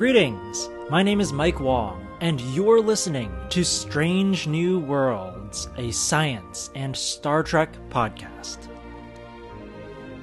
[0.00, 0.70] Greetings!
[0.88, 6.96] My name is Mike Wong, and you're listening to Strange New Worlds, a science and
[6.96, 8.56] Star Trek podcast.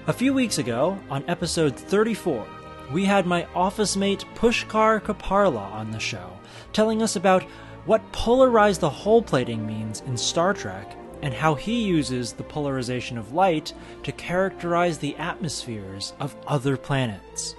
[0.07, 2.43] A few weeks ago, on episode 34,
[2.91, 6.27] we had my office mate Pushkar Kopparla on the show,
[6.73, 7.43] telling us about
[7.85, 13.15] what polarized the hull plating means in Star Trek and how he uses the polarization
[13.15, 17.53] of light to characterize the atmospheres of other planets.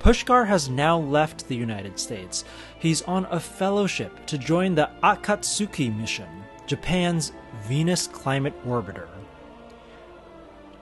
[0.00, 2.44] Pushkar has now left the United States.
[2.78, 6.28] He's on a fellowship to join the Akatsuki mission,
[6.66, 9.08] Japan's Venus Climate Orbiter.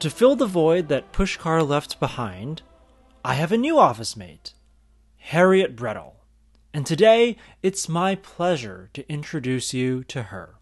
[0.01, 2.61] To fill the void that Pushkar left behind,
[3.25, 4.53] I have a new office mate,
[5.17, 6.17] Harriet Brettle.
[6.75, 10.57] And today, it's my pleasure to introduce you to her.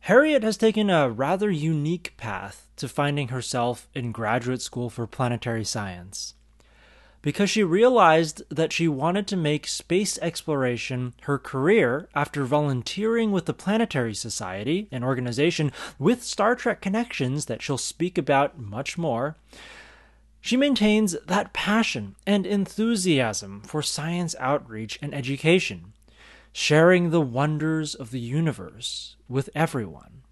[0.00, 5.64] Harriet has taken a rather unique path to finding herself in graduate school for planetary
[5.64, 6.34] science.
[7.22, 13.46] Because she realized that she wanted to make space exploration her career after volunteering with
[13.46, 19.36] the Planetary Society, an organization with Star Trek connections that she'll speak about much more.
[20.40, 25.92] She maintains that passion and enthusiasm for science outreach and education
[26.52, 30.22] sharing the wonders of the universe with everyone.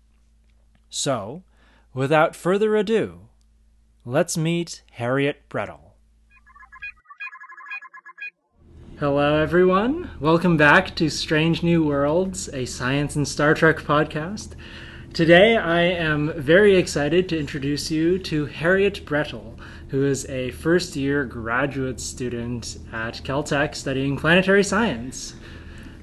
[0.90, 1.44] So,
[1.94, 3.28] without further ado,
[4.04, 5.89] let's meet Harriet Brettle.
[9.00, 10.10] Hello, everyone.
[10.20, 14.50] Welcome back to Strange New Worlds, a science and Star Trek podcast.
[15.14, 20.96] Today, I am very excited to introduce you to Harriet Brettle, who is a first
[20.96, 25.34] year graduate student at Caltech studying planetary science.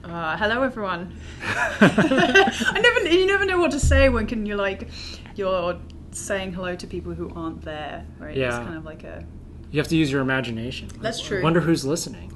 [0.04, 1.16] Uh, hello, everyone.
[1.44, 4.90] I never, you never know what to say when can you like,
[5.36, 5.80] you're
[6.12, 8.32] saying hello to people who aren't there, right?
[8.32, 8.64] It's Yeah.
[8.64, 9.24] kind of like a.
[9.70, 10.90] You have to use your imagination.
[11.00, 11.42] That's true.
[11.42, 12.34] I wonder who's listening.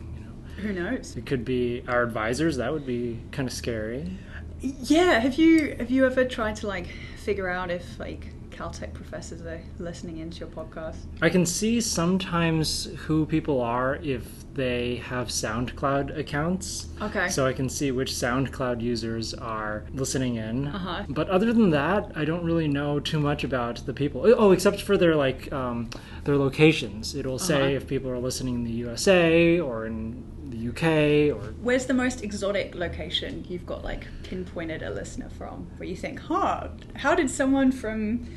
[0.62, 1.16] Who knows?
[1.18, 2.58] it could be our advisors.
[2.58, 4.18] That would be kind of scary.
[4.62, 5.20] Yeah.
[5.20, 9.62] Have you have you ever tried to like figure out if like Caltech professors are
[9.80, 10.98] listening into your podcast?
[11.22, 14.24] I can see sometimes who people are if
[14.54, 16.90] they have SoundCloud accounts.
[17.02, 17.30] Okay.
[17.30, 20.68] So I can see which SoundCloud users are listening in.
[20.68, 21.06] Uh-huh.
[21.08, 24.24] But other than that, I don't really know too much about the people.
[24.38, 25.90] Oh, except for their like um,
[26.26, 27.16] their locations.
[27.16, 27.78] It'll say Uh-huh.
[27.78, 30.22] if people are listening in the USA or in
[30.62, 35.70] the UK or Where's the most exotic location you've got like pinpointed a listener from?
[35.78, 38.28] Where you think, huh, how did someone from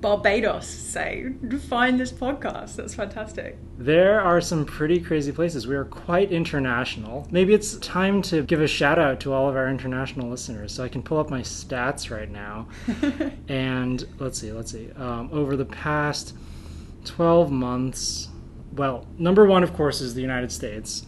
[0.00, 1.32] Barbados say
[1.68, 2.76] find this podcast?
[2.76, 3.58] That's fantastic.
[3.78, 5.66] There are some pretty crazy places.
[5.66, 7.26] We are quite international.
[7.30, 10.72] Maybe it's time to give a shout out to all of our international listeners.
[10.72, 12.68] So I can pull up my stats right now.
[13.48, 14.90] and let's see, let's see.
[14.92, 16.34] Um, over the past
[17.04, 18.28] 12 months,
[18.72, 21.04] well, number one, of course, is the United States.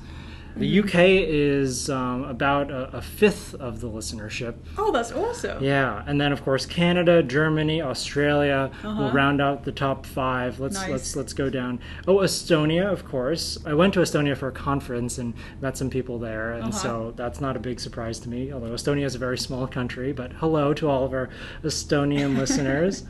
[0.56, 0.94] The UK
[1.28, 4.54] is um, about a, a fifth of the listenership.
[4.76, 5.62] Oh, that's awesome.
[5.62, 9.10] Yeah, and then of course Canada, Germany, Australia will Uh-huh.
[9.16, 10.58] round out the top five.
[10.60, 10.90] Let's Nice.
[10.90, 11.78] let's let's go down.
[12.08, 13.58] Oh, Estonia, of course.
[13.64, 16.72] I went to Estonia for a conference and met some people there, and Uh-huh.
[16.72, 18.52] so that's not a big surprise to me.
[18.52, 21.28] Although Estonia is a very small country, but hello to all of our
[21.62, 23.04] Estonian listeners.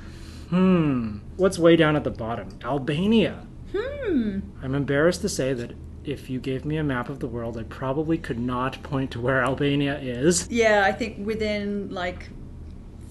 [0.51, 2.49] Hmm, what's way down at the bottom?
[2.65, 3.47] Albania.
[3.75, 4.41] Hmm.
[4.63, 5.73] I'm embarrassed to say that.
[6.11, 9.21] If you gave me a map of the world, I probably could not point to
[9.21, 10.49] where Albania is.
[10.51, 12.31] Yeah, I think within like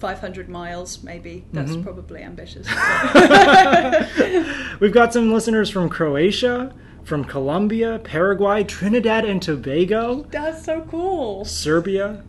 [0.00, 1.46] 500 miles, maybe.
[1.52, 1.82] That's Mm-hmm.
[1.82, 2.66] probably ambitious.
[4.80, 11.46] We've got some listeners from Croatia, from Colombia, Paraguay, Trinidad and Tobago, That's so cool.
[11.46, 12.22] Serbia,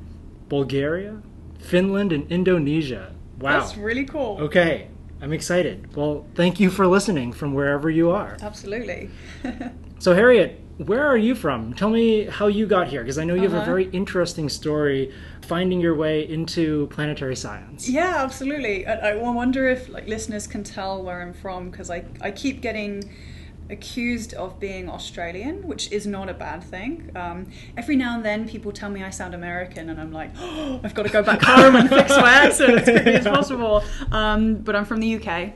[0.47, 1.21] Bulgaria,
[1.59, 3.13] Finland, and Indonesia.
[3.39, 3.59] Wow.
[3.59, 4.37] That's really cool.
[4.41, 4.87] Okay,
[5.21, 5.93] I'm excited.
[5.97, 8.37] Well, thank you for listening from wherever you are.
[8.41, 9.09] Absolutely.
[10.01, 11.73] So, Harriet, where are you from?
[11.73, 13.65] Tell me how you got here, because I know you have a Uh-huh.
[13.65, 17.89] very interesting story finding your way into planetary science.
[17.89, 18.85] yeah, absolutely.
[18.87, 22.61] I, I wonder if like listeners can tell where I'm from because I, I keep
[22.61, 23.09] getting
[23.69, 27.09] accused of being Australian, which is not a bad thing.
[27.15, 30.79] Um, every now and then people tell me I sound American, and I'm like, oh,
[30.83, 33.83] I've got to go back home and fix my accent as quickly as possible.
[34.11, 35.53] Um, but I'm from the UK,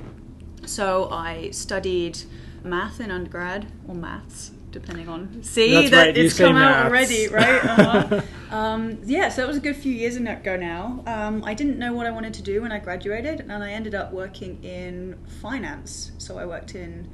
[0.66, 2.20] so I studied
[2.64, 4.52] math in undergrad or maths.
[4.76, 7.64] Depending on see That's that right, it's come out already, right?
[7.64, 8.22] Uh-huh.
[8.52, 11.02] um, yeah, so that was a good few years ago now.
[11.08, 13.96] Um, I didn't know what I wanted to do when I graduated, and I ended
[13.96, 16.12] up working in finance.
[16.18, 17.10] So I worked in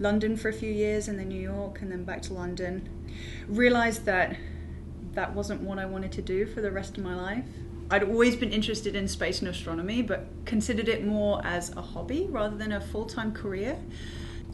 [0.00, 2.88] London for a few years, and then New York, and then back to London.
[3.46, 4.38] Realized that
[5.12, 7.44] that wasn't what I wanted to do for the rest of my life.
[7.90, 12.26] I'd always been interested in space and astronomy, but considered it more as a hobby
[12.30, 13.78] rather than a full time career.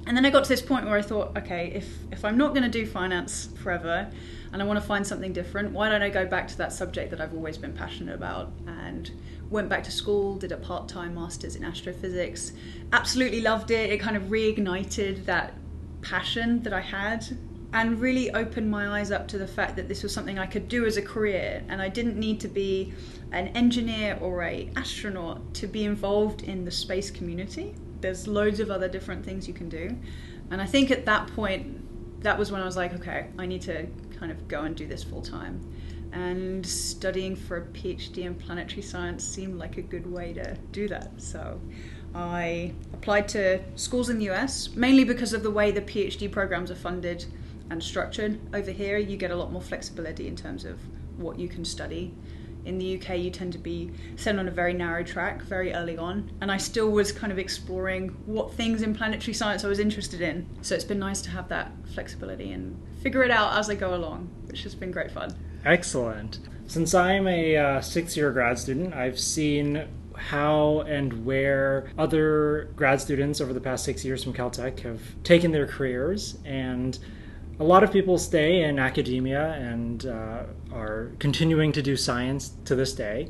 [0.09, 2.55] And then I got to this point where I thought, okay, if, if I'm not
[2.55, 4.11] going to do finance forever
[4.55, 7.11] and I want to find something different, why don't I go back to that subject
[7.11, 8.51] that I've always been passionate about?
[8.67, 9.11] And
[9.51, 12.53] went back to school, did a part time master's in astrophysics.
[12.95, 13.91] Absolutely loved it.
[13.91, 15.53] It kind of reignited that
[16.01, 17.27] passion that I had
[17.75, 20.69] and really opened my eyes up to the fact that this was something I could
[20.69, 22.95] do as a career and I didn't need to be
[23.33, 27.75] an engineer or a astronaut to be involved in the space community.
[28.01, 29.97] There's loads of other different things you can do.
[30.51, 33.63] And I think at that point that was when I was like, okay, I need
[33.63, 33.87] to
[34.19, 35.61] kind of go and do this full time.
[36.13, 40.89] And studying for a PhD in planetary science seemed like a good way to do
[40.89, 41.11] that.
[41.19, 41.61] So
[42.15, 46.71] I applied to schools in the US, mainly because of the way the PhD programs
[46.71, 47.27] are funded
[47.71, 48.41] and structured.
[48.55, 50.79] Over here, you get a lot more flexibility in terms of
[51.19, 52.15] what you can study.
[52.69, 55.97] In the UK, you tend to be set on a very narrow track very early
[55.97, 59.79] on, and I still was kind of exploring what things in planetary science I was
[59.79, 60.47] interested in.
[60.61, 63.95] So it's been nice to have that flexibility and figure it out as I go
[63.95, 65.35] along, which has been great fun.
[65.65, 66.41] Excellent.
[66.67, 73.01] Since I'm a uh, six year grad student, I've seen how and where other grad
[73.01, 76.37] students over the past six years from Caltech have taken their careers.
[76.45, 76.99] And
[77.61, 82.75] a lot of people stay in academia and uh, are continuing to do science to
[82.75, 83.29] this day.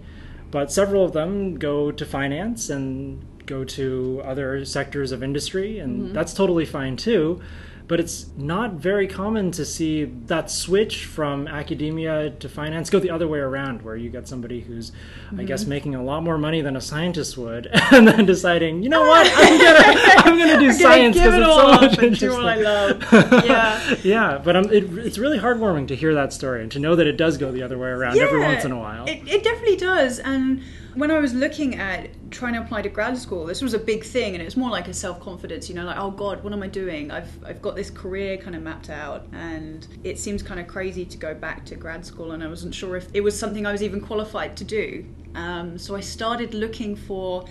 [0.51, 6.03] But several of them go to finance and go to other sectors of industry, and
[6.03, 6.13] mm-hmm.
[6.15, 7.41] that's totally fine too
[7.89, 13.09] but it's not very common to see that switch from academia to finance go the
[13.09, 15.41] other way around, where you get somebody who's, mm-hmm.
[15.41, 15.71] I guess, mm-hmm.
[15.71, 19.31] making a lot more money than a scientist would, and then deciding, you know what,
[19.35, 22.29] I'm gonna, I'm gonna do science because it it's so much interesting.
[22.29, 23.05] Do what I love.
[23.49, 26.95] Yeah, yeah, but um, it, it's really heartwarming to hear that story and to know
[26.97, 29.07] that it does go the other way around yeah, every once in a while.
[29.07, 30.63] It, it definitely does, and
[30.99, 34.03] when I was looking at trying to apply to grad school, this was a big
[34.03, 35.69] thing, and it was more like a self confidence.
[35.69, 37.13] You know, like oh god, what am I doing?
[37.13, 41.05] I've I've got this career kind of mapped out, and it seems kind of crazy
[41.05, 43.71] to go back to grad school, and I wasn't sure if it was something I
[43.71, 45.07] was even qualified to do.
[45.37, 47.45] Um, so I started looking for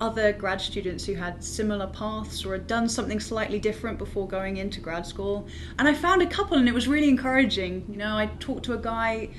[0.00, 4.58] other grad students who had similar paths or had done something slightly different before going
[4.58, 5.48] into grad school.
[5.78, 7.84] And I found a couple, and it was really encouraging.
[7.88, 9.30] You know, I talked to a guy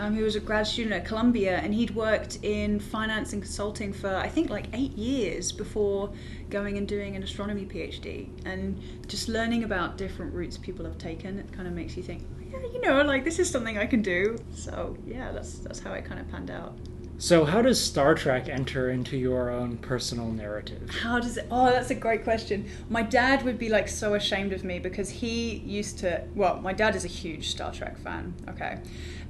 [0.00, 3.92] um, who was a grad student at Columbia, and he'd worked in finance and consulting
[3.92, 6.10] for I think like eight years before
[6.48, 8.28] going and doing an astronomy PhD.
[8.46, 12.26] And just learning about different routes people have taken, it kind of makes you think,
[12.50, 14.38] yeah, you know, like this is something I can do.
[14.54, 16.78] So yeah, that's that's how it kind of panned out.
[17.20, 20.88] So, how does Star Trek enter into your own personal narrative?
[20.88, 21.46] How does it?
[21.50, 22.66] Oh, that's a great question.
[22.88, 26.24] My dad would be like so ashamed of me because he used to.
[26.34, 28.32] Well, my dad is a huge Star Trek fan.
[28.48, 28.78] Okay,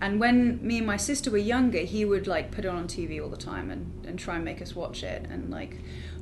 [0.01, 3.21] and when me and my sister were younger, he would like put it on TV
[3.21, 5.27] all the time and and try and make us watch it.
[5.29, 5.79] And like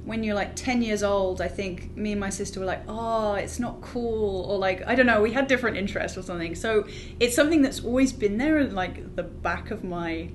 [0.07, 3.35] when you're like 10 years old, I think me and my sister were like, oh,
[3.35, 4.47] it's not cool.
[4.47, 6.55] Or like, I don't know, we had different interests or something.
[6.55, 6.87] So
[7.21, 10.31] it's something that's always been there, like the back of my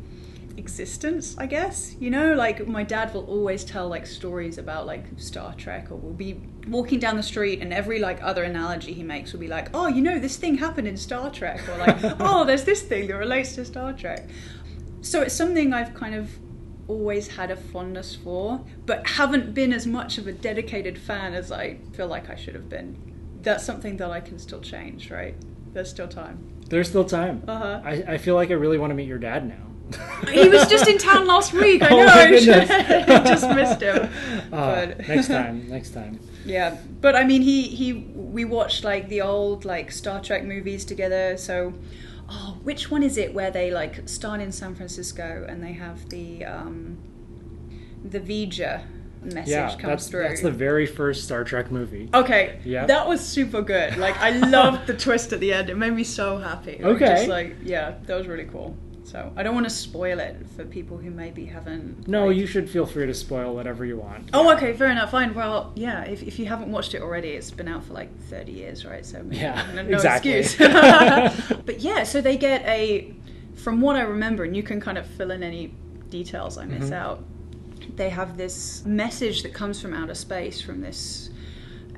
[0.57, 1.95] existence, I guess.
[1.99, 5.95] You know, like my dad will always tell like stories about like Star Trek, or
[5.95, 9.47] we'll be walking down the street, and every like other analogy he makes will be
[9.47, 12.81] like, oh, you know, this thing happened in Star Trek, or like, oh, there's this
[12.81, 14.29] thing that relates to Star Trek.
[15.01, 16.29] So it's something I've kind of
[16.87, 21.51] always had a fondness for, but haven't been as much of a dedicated fan as
[21.51, 23.11] I feel like I should have been.
[23.41, 25.35] That's something that I can still change, right?
[25.73, 26.49] There's still time.
[26.69, 27.43] There's still time.
[27.47, 27.81] Uh-huh.
[27.83, 29.72] I, I feel like I really want to meet your dad now
[30.31, 31.81] he was just in town last week.
[31.81, 32.05] I oh know.
[33.15, 34.09] I just missed him.
[34.51, 36.19] Uh, but next time, next time.
[36.45, 40.85] Yeah, but I mean, he he we watched like the old like Star Trek movies
[40.85, 41.37] together.
[41.37, 41.73] So,
[42.29, 46.09] oh, which one is it where they like start in San Francisco and they have
[46.09, 46.97] the um,
[48.03, 48.83] the V'Ger
[49.21, 50.23] message yeah, comes that's, through.
[50.23, 52.09] That's the very first Star Trek movie.
[52.13, 52.59] Okay.
[52.65, 52.85] Yeah.
[52.85, 53.97] That was super good.
[53.97, 55.69] Like I loved the twist at the end.
[55.69, 56.79] It made me so happy.
[56.81, 57.05] Okay.
[57.05, 58.75] Just like yeah, that was really cool.
[59.05, 62.07] So I don't want to spoil it for people who maybe haven't.
[62.07, 62.37] No, like...
[62.37, 64.29] you should feel free to spoil whatever you want.
[64.33, 65.11] Oh, okay, fair enough.
[65.11, 65.33] Fine.
[65.33, 66.03] Well, yeah.
[66.03, 69.05] If, if you haven't watched it already, it's been out for like thirty years, right?
[69.05, 70.31] So yeah, no, no exactly.
[70.31, 70.71] excuse.
[71.65, 73.13] but yeah, so they get a,
[73.55, 75.73] from what I remember, and you can kind of fill in any
[76.09, 76.93] details I miss mm-hmm.
[76.93, 77.23] out.
[77.95, 81.29] They have this message that comes from outer space from this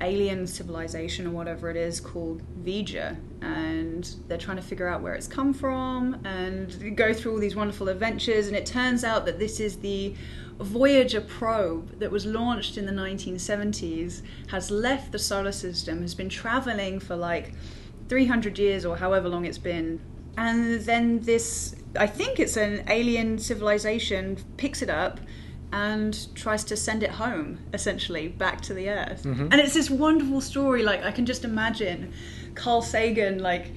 [0.02, 5.14] alien civilization or whatever it is called V'Ger, and they're trying to figure out where
[5.14, 8.48] it's come from and go through all these wonderful adventures.
[8.48, 10.16] And it turns out that this is the
[10.60, 16.30] Voyager probe that was launched in the 1970s, has left the solar system, has been
[16.30, 17.54] traveling for like
[18.08, 20.00] 300 years or however long it's been.
[20.38, 25.20] And then this, I think it's an alien civilization, picks it up
[25.72, 29.24] and tries to send it home, essentially, back to the Earth.
[29.24, 29.50] Mhm.
[29.52, 30.84] And it's this wonderful story.
[30.84, 32.14] Like, I can just imagine
[32.54, 33.68] Carl Sagan, like,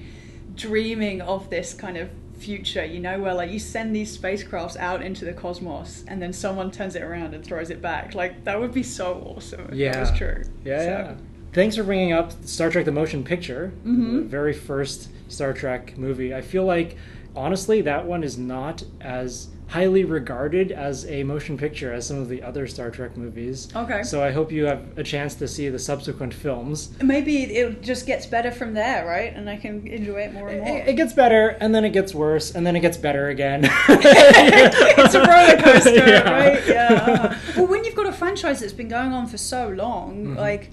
[0.55, 5.01] dreaming of this kind of future, you know, where, like, you send these spacecrafts out
[5.01, 8.15] into the cosmos and then someone turns it around and throws it back.
[8.15, 9.91] Like, that would be so awesome if Yeah.
[9.93, 10.43] that was true.
[10.63, 11.13] Yeah, So- yeah.
[11.51, 14.13] Thanks for bringing up Star Trek: The Motion Picture, Mhm.
[14.13, 16.33] the very first Star Trek movie.
[16.33, 16.95] I feel like,
[17.35, 22.27] honestly, that one is not as highly regarded as a motion picture as some of
[22.27, 23.67] the other Star Trek movies.
[23.75, 24.01] Okay.
[24.01, 26.89] So I hope you have a chance to see the subsequent films.
[27.03, 29.31] Maybe it just gets better from there, right?
[29.35, 30.77] And I can enjoy it more and more.
[30.79, 33.61] It, it gets better, and then it gets worse, and then it gets better again.
[33.89, 36.29] it's a roller coaster, Yeah.
[36.31, 36.67] right?
[36.67, 37.37] Yeah.
[37.55, 40.35] Well, when you've got a franchise that's been going on for so long, Mhm.
[40.37, 40.71] like,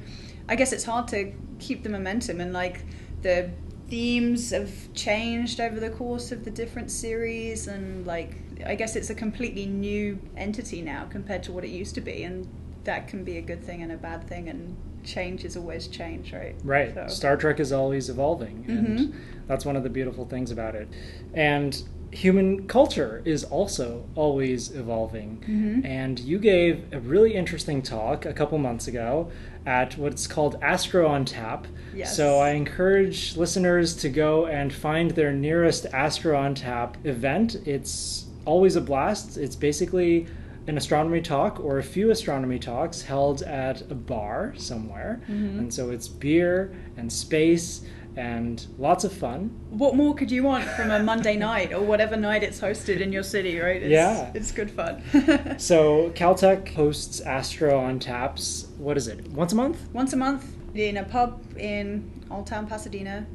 [0.48, 2.84] I guess it's hard to keep the momentum and like
[3.22, 3.50] the
[3.88, 9.10] themes have changed over the course of the different series and like I guess it's
[9.10, 12.46] a completely new entity now compared to what it used to be and
[12.84, 16.32] that can be a good thing and a bad thing and change is always change,
[16.32, 16.54] right?
[16.64, 16.94] Right.
[16.94, 19.12] So- Star Trek is always evolving, and Mhm.
[19.46, 20.88] that's one of the beautiful things about it.
[21.34, 21.80] And
[22.12, 25.38] human culture is also always evolving.
[25.48, 25.84] Mhm.
[25.84, 29.28] And you gave a really interesting talk a couple months ago
[29.64, 31.66] at what's called Astro on Tap.
[31.94, 32.16] Yes.
[32.16, 37.56] So I encourage listeners to go and find their nearest Astro on Tap event.
[37.64, 39.36] It's always a blast.
[39.36, 40.26] It's basically
[40.66, 45.20] an astronomy talk or a few astronomy talks held at a bar somewhere.
[45.28, 45.58] Mhm.
[45.58, 47.82] And so it's beer and space
[48.16, 49.50] and lots of fun.
[49.70, 53.12] What more could you want from a Monday night or whatever night it's hosted in
[53.12, 53.82] your city, right?
[53.82, 54.30] It's, Yeah.
[54.34, 55.02] It's good fun.
[55.58, 58.68] So Caltech hosts Astro on Taps.
[58.78, 59.28] What is it?
[59.32, 59.78] Once a month?
[59.92, 63.26] Once a month in a pub in Old Town Pasadena.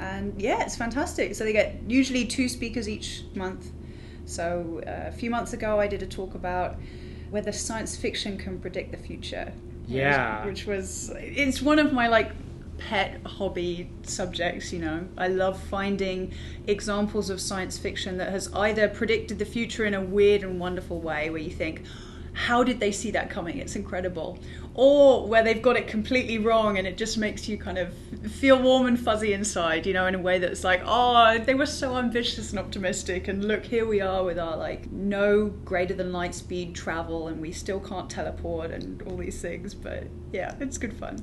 [0.00, 1.34] And yeah, it's fantastic.
[1.34, 3.70] So they get usually two speakers each month.
[4.30, 6.76] So uh, a few months ago, I did a talk about
[7.30, 9.52] whether science fiction can predict the future.
[9.86, 10.46] Yeah.
[10.46, 12.32] Which was, it's one of my like
[12.78, 15.06] pet hobby subjects, you know.
[15.18, 16.32] I love finding
[16.66, 21.00] examples of science fiction that has either predicted the future in a weird and wonderful
[21.00, 21.82] way where you think,
[22.32, 23.58] how did they see that coming?
[23.58, 24.38] It's incredible.
[24.82, 27.92] Or where they've got it completely wrong and it just makes you kind of
[28.32, 31.66] feel warm and fuzzy inside, you know, in a way that's like, oh, they were
[31.66, 36.12] so ambitious and optimistic, and look, here we are with our like no greater than
[36.12, 39.74] light speed travel, and we still can't teleport and all these things.
[39.74, 41.22] But yeah, it's good fun.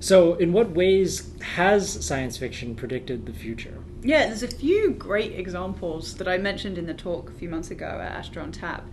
[0.00, 3.76] So, in what ways has science fiction predicted the future?
[4.02, 7.70] Yeah, there's a few great examples that I mentioned in the talk a few months
[7.70, 8.86] ago at Astro on Tap.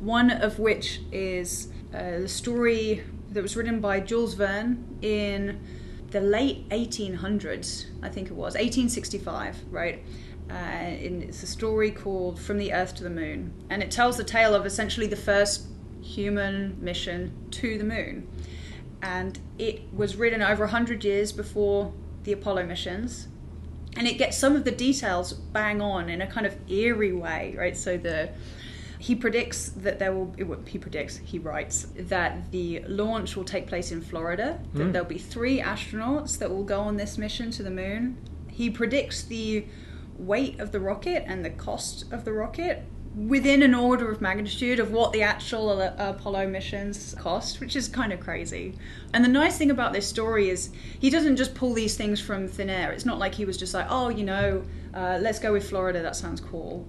[0.00, 3.04] One of which is uh, the story
[3.34, 5.60] that was written by Jules Verne in
[6.10, 10.02] the late 1800s, I think it was, 1865, right?
[10.50, 13.52] Uh, it's a story called From the Earth to the Moon.
[13.70, 15.66] And it tells the tale of essentially the first
[16.00, 18.28] human mission to the moon.
[19.02, 23.28] And it was written over 100 years before the Apollo missions
[23.96, 27.54] and it gets some of the details bang on in a kind of eerie way,
[27.56, 27.76] right?
[27.76, 28.30] So the
[29.06, 30.32] he predicts that there will
[30.66, 34.58] he predicts he writes that the launch will take place in Florida.
[34.72, 34.92] That Mm.
[34.92, 38.16] there'll be three astronauts that will go on this mission to the moon.
[38.48, 39.66] He predicts the
[40.16, 42.84] weight of the rocket and the cost of the rocket
[43.14, 48.10] within an order of magnitude of what the actual Apollo missions cost, which is kind
[48.10, 48.74] of crazy.
[49.12, 52.48] And the nice thing about this story is he doesn't just pull these things from
[52.48, 52.90] thin air.
[52.90, 56.00] It's not like he was just like, oh, you know, uh, let's go with Florida,
[56.00, 56.86] that sounds cool.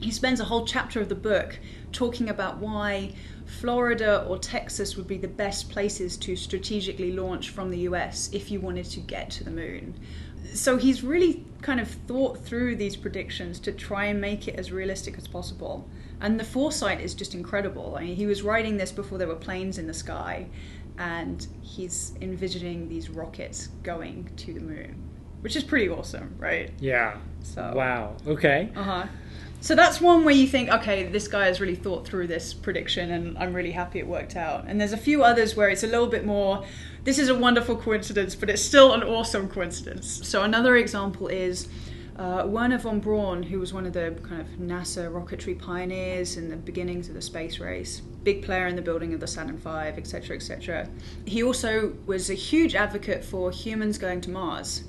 [0.00, 1.58] He spends a whole chapter of the book
[1.92, 3.14] talking about why
[3.46, 8.50] Florida or Texas would be the best places to strategically launch from the US if
[8.50, 9.94] you wanted to get to the moon
[10.56, 14.72] so he's really kind of thought through these predictions to try and make it as
[14.72, 15.88] realistic as possible.
[16.20, 17.96] And the foresight is just incredible.
[17.96, 20.46] I mean, he was writing this before there were planes in the sky,
[20.98, 25.02] and he's envisioning these rockets going to the moon,
[25.42, 26.70] which is pretty awesome, right?
[26.80, 27.18] Yeah.
[27.42, 28.16] So Wow.
[28.26, 28.70] Okay.
[28.74, 29.06] Uh huh.
[29.66, 33.10] So that's one where you think, okay, this guy has really thought through this prediction,
[33.10, 34.66] and I'm really happy it worked out.
[34.68, 36.64] And there's a few others where it's a little bit more.
[37.02, 40.20] This is a wonderful coincidence, but it's still an awesome coincidence.
[40.22, 41.66] So another example is
[42.14, 46.48] uh, Wernher von Braun, who was one of the kind of NASA rocketry pioneers in
[46.48, 49.68] the beginnings of the space race, big player in the building of the Saturn V,
[49.68, 50.88] etc., etc.
[51.24, 54.84] He also was a huge advocate for humans going to Mars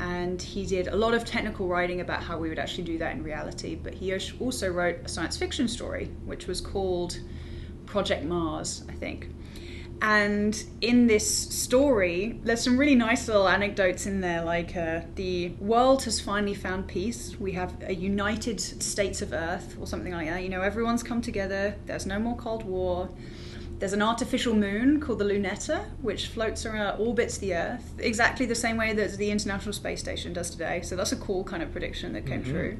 [0.00, 3.12] and he did a lot of technical writing about how we would actually do that
[3.12, 3.74] in reality.
[3.74, 7.18] But he also wrote a science fiction story, which was called
[7.86, 9.28] Project Mars, I think.
[10.02, 15.50] And in this story, there's some really nice little anecdotes in there, like uh, the
[15.60, 17.36] world has finally found peace.
[17.38, 20.42] We have a united states of Earth, or something like that.
[20.42, 21.76] You know, everyone's come together.
[21.86, 23.10] There's no more Cold War.
[23.82, 28.54] There's an artificial moon called the Lunetta, which floats around, orbits the Earth, exactly the
[28.54, 30.82] same way that the International Space Station does today.
[30.82, 32.52] So that's a cool kind of prediction that came mm-hmm.
[32.52, 32.78] true.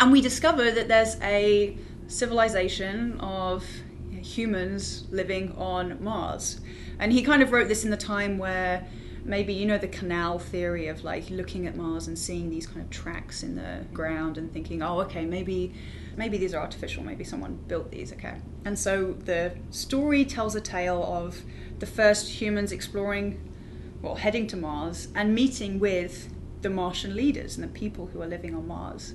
[0.00, 1.78] And we discover that there's a
[2.08, 3.64] civilization of
[4.10, 6.60] humans living on Mars.
[6.98, 8.84] And he kind of wrote this in the time where
[9.24, 12.80] maybe you know the canal theory of like looking at Mars and seeing these kind
[12.80, 15.72] of tracks in the ground and thinking, oh, okay, maybe
[16.16, 18.36] maybe these are artificial, maybe someone built these, okay.
[18.64, 21.42] And so the story tells a tale of
[21.78, 23.40] the first humans exploring,
[24.02, 26.32] well, heading to Mars and meeting with
[26.62, 29.14] the Martian leaders and the people who are living on Mars.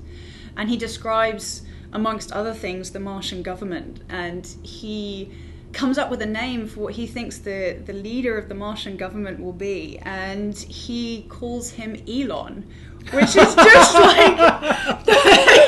[0.56, 4.02] And he describes amongst other things, the Martian government.
[4.10, 5.32] And he
[5.74, 8.98] comes up with a name for what he thinks the, the leader of the Martian
[8.98, 9.98] government will be.
[10.04, 12.66] And he calls him Elon,
[13.12, 14.38] which is just like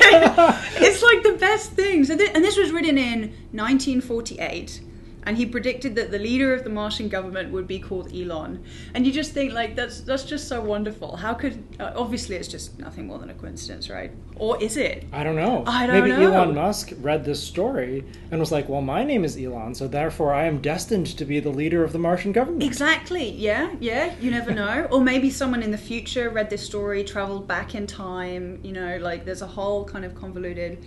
[0.78, 2.04] it's like the best thing.
[2.04, 4.82] So th- and this was written in 1948
[5.26, 8.64] and he predicted that the leader of the Martian government would be called Elon.
[8.94, 11.16] And you just think like that's that's just so wonderful.
[11.18, 14.12] How could uh, obviously it's just nothing more than a coincidence, right?
[14.36, 15.06] Or is it?
[15.12, 15.64] I don't know.
[15.68, 16.32] I don't Maybe know.
[16.34, 20.34] Elon Musk read this story and was like, "Well, my name is Elon, so therefore
[20.34, 23.30] I am destined to be the leader of the Martian government." Exactly.
[23.30, 24.16] Yeah, yeah.
[24.20, 24.88] You never know.
[24.92, 28.60] or maybe someone in the future read this story, traveled back in time.
[28.64, 30.84] You know, like there's a whole kind of convoluted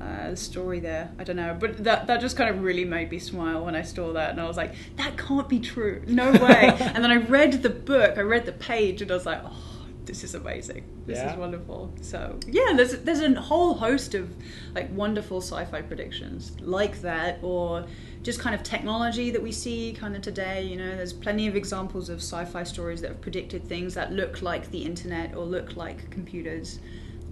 [0.00, 1.10] uh, story there.
[1.18, 3.82] I don't know, but that that just kind of really made me smile when I
[3.82, 6.02] saw that, and I was like, that can't be true.
[6.06, 6.76] No way.
[6.80, 8.16] and then I read the book.
[8.16, 9.64] I read the page, and I was like, oh.
[10.04, 10.84] This is amazing.
[11.04, 11.32] This Yeah.
[11.32, 11.92] is wonderful.
[12.00, 14.30] So yeah, there's there's a whole host of
[14.74, 17.84] like wonderful sci-fi predictions like that, or
[18.22, 20.62] just kind of technology that we see kind of today.
[20.64, 24.40] You know, there's plenty of examples of sci-fi stories that have predicted things that look
[24.40, 26.78] like the internet or look like computers,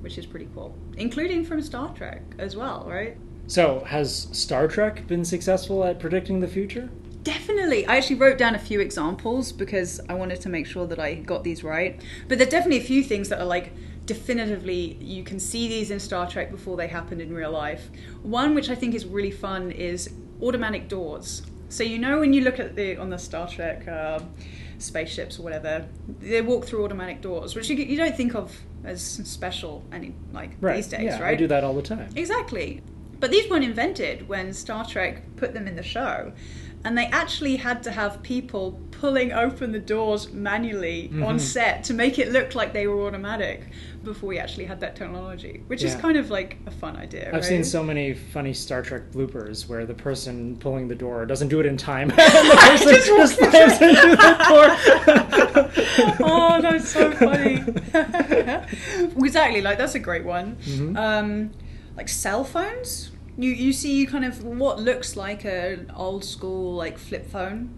[0.00, 3.16] which is pretty cool, including from Star Trek as well, right?
[3.48, 6.88] So, has Star Trek been successful at predicting the future?
[7.22, 7.86] Definitely.
[7.86, 11.14] I actually wrote down a few examples because I wanted to make sure that I
[11.14, 12.00] got these right.
[12.28, 13.72] But there are definitely a few things that are like
[14.06, 17.90] definitively you can see these in Star Trek before they happened in real life.
[18.22, 21.42] One which I think is really fun is automatic doors.
[21.68, 24.20] So you know when you look at the on the Star Trek uh,
[24.78, 25.86] spaceships or whatever,
[26.20, 30.60] they walk through automatic doors, which you, you don't think of as special any like
[30.60, 31.32] these days, yeah, right?
[31.32, 32.10] I do that all the time.
[32.14, 32.82] Exactly.
[33.18, 36.32] But these weren't invented when Star Trek put them in the show.
[36.86, 41.22] And they actually had to have people pulling open the doors manually Mm-hmm.
[41.24, 43.68] on set to make it look like they were automatic
[44.04, 47.28] before we actually had that technology, which is kind of like a fun idea.
[47.28, 47.44] I've right?
[47.44, 51.58] seen so many funny Star Trek bloopers where the person pulling the door doesn't do
[51.60, 52.18] it in time, and
[52.50, 54.16] the person just slams into the
[54.48, 54.66] door.
[56.28, 57.64] oh, that's so funny.
[59.24, 60.56] exactly, like that's a great one.
[60.56, 60.96] Mm-hmm.
[60.96, 61.50] Um,
[61.96, 66.98] like cell phones, you you see kind of what looks like an old school like
[66.98, 67.76] flip phone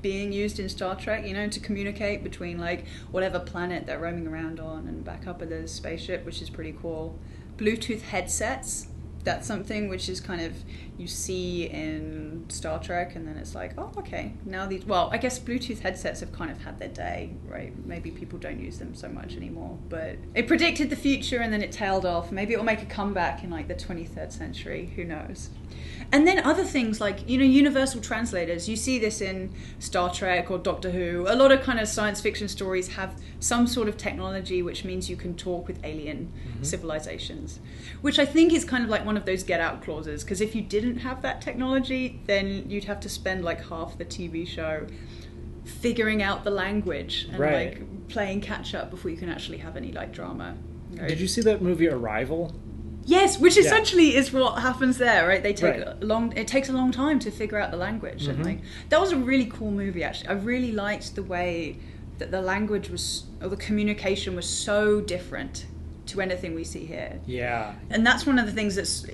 [0.00, 4.26] being used in Star Trek, you know, to communicate between like whatever planet they're roaming
[4.26, 7.18] around on and back up at the spaceship, which is pretty cool.
[7.56, 8.88] Bluetooth headsets.
[9.24, 10.54] That's something which is kind of
[10.98, 14.32] you see in Star Trek, and then it's like, oh, okay.
[14.44, 17.72] Now these, well, I guess Bluetooth headsets have kind of had their day, right?
[17.84, 21.62] Maybe people don't use them so much anymore, but it predicted the future, and then
[21.62, 22.32] it tailed off.
[22.32, 24.92] Maybe it will make a comeback in like the 23rd century.
[24.96, 25.50] Who knows?
[26.12, 28.68] And then other things like you know universal translators.
[28.68, 31.26] You see this in Star Trek or Doctor Who.
[31.28, 35.10] A lot of kind of science fiction stories have some sort of technology which means
[35.10, 36.62] you can talk with alien mm-hmm.
[36.62, 37.60] civilizations,
[38.02, 40.22] which I think is kind of like one of those get out clauses.
[40.22, 44.04] Because if you didn't have that technology, then you'd have to spend like half the
[44.04, 44.86] TV show
[45.64, 47.78] figuring out the language and Right.
[47.78, 50.54] like playing catch up before you can actually have any like drama.
[50.96, 51.08] right?
[51.08, 52.54] Did you see that movie Arrival?
[53.04, 53.62] Yes, which Yeah.
[53.64, 55.42] essentially is what happens there, right?
[55.42, 55.96] They take Right.
[56.00, 56.32] a long.
[56.36, 58.46] It takes a long time to figure out the language, and mm-hmm.
[58.46, 60.02] like that was a really cool movie.
[60.04, 61.76] Actually, I really liked the way
[62.18, 65.66] that the language was, or the communication was so different
[66.06, 67.20] to anything we see here.
[67.26, 67.74] Yeah.
[67.90, 69.04] And that's one of the things that's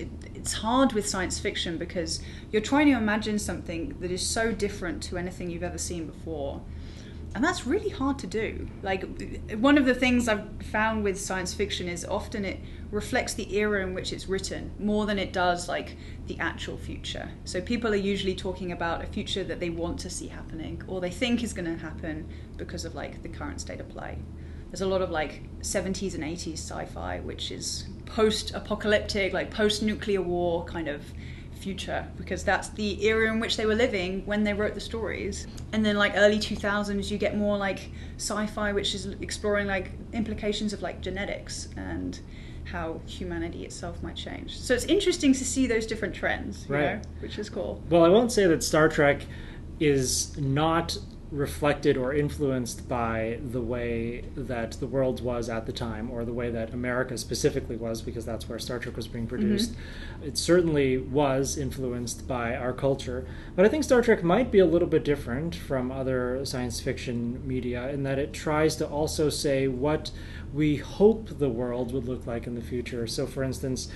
[0.43, 2.19] it's hard with science fiction because
[2.51, 6.61] you're trying to imagine something that is so different to anything you've ever seen before.
[7.33, 8.67] And that's really hard to do.
[8.81, 9.05] Like
[9.53, 12.59] one of the things I've found with science fiction is often it
[12.91, 15.95] reflects the era in which it's written more than it does like
[16.27, 17.31] the actual future.
[17.45, 20.99] So people are usually talking about a future that they want to see happening or
[20.99, 22.27] they think is going to happen
[22.57, 24.17] because of like the current state of play
[24.73, 30.65] there's a lot of like 70s and 80s sci-fi which is post-apocalyptic like post-nuclear war
[30.65, 31.03] kind of
[31.53, 35.47] future because that's the era in which they were living when they wrote the stories.
[35.71, 40.73] And then like early 2000s you get more like sci-fi which is exploring like implications
[40.73, 42.19] of like genetics and
[42.65, 44.57] how humanity itself might change.
[44.57, 46.95] So it's interesting to see those different trends, you Right.
[46.95, 47.81] know, which is cool.
[47.89, 49.25] Well, I won't say that Star Trek
[49.79, 50.97] is not
[51.33, 56.33] reflected or influenced by the way that the world was at the time or the
[56.33, 59.35] way that America specifically was because that's where Star Trek was being mm-hmm.
[59.35, 59.73] produced.
[60.23, 64.65] It certainly was influenced by our culture, but I think Star Trek might be a
[64.65, 69.67] little bit different from other science fiction media in that it tries to also say
[69.67, 70.11] what
[70.53, 73.07] we hope the world would look like in the future.
[73.07, 73.89] So for instance,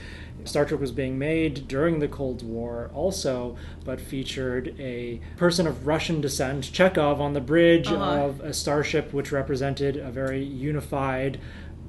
[0.44, 5.86] Star Trek was being made during the Cold War also, but featured a person of
[5.86, 8.24] Russian descent, Chekov, on the bridge Uh-huh.
[8.26, 11.40] of a starship which represented a very unified